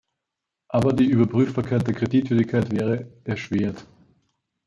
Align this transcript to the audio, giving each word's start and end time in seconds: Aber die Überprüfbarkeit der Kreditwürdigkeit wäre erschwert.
Aber 0.67 0.93
die 0.93 1.05
Überprüfbarkeit 1.11 1.85
der 1.85 1.93
Kreditwürdigkeit 1.93 2.71
wäre 2.71 3.07
erschwert. 3.23 3.85